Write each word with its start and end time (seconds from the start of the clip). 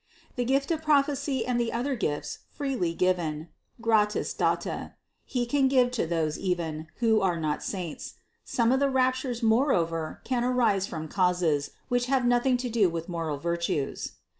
The 0.35 0.45
gift 0.45 0.71
of 0.71 0.81
prophecy 0.81 1.45
and 1.45 1.59
the 1.59 1.71
other 1.71 1.95
gifts 1.95 2.39
freely 2.49 2.95
given 2.95 3.49
(gratis 3.79 4.33
data) 4.33 4.95
He 5.25 5.45
can 5.45 5.67
give 5.67 5.91
to 5.91 6.07
those 6.07 6.39
even, 6.39 6.87
who 6.95 7.21
are 7.21 7.39
not 7.39 7.61
saints; 7.61 8.15
some 8.43 8.71
of 8.71 8.79
the 8.79 8.89
raptures 8.89 9.43
moreover 9.43 10.19
can 10.23 10.43
arise 10.43 10.87
from 10.87 11.07
causes, 11.07 11.69
which 11.87 12.07
have 12.07 12.25
nothing 12.25 12.57
to 12.65 12.69
do 12.71 12.89
with 12.89 13.09
moral 13.09 13.37
virtues. 13.37 14.13